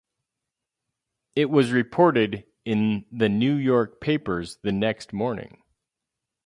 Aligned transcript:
It 1.35 1.51
was 1.51 1.71
reported 1.71 2.45
in 2.65 3.05
the 3.11 3.29
New 3.29 3.53
york 3.53 4.01
papers 4.01 4.57
the 4.63 4.71
next 4.71 5.13
morning. 5.13 5.61